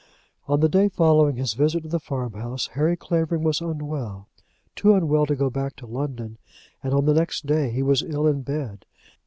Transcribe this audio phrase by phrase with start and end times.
[0.47, 4.29] On the day following his visit to the farm house, Harry Clavering was unwell,
[4.75, 6.39] too unwell to go back to London;
[6.81, 8.87] and on the next day he was ill in bed.